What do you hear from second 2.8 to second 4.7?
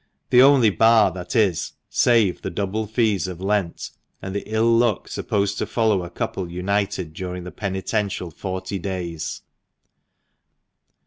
fees of Lent, and the" ill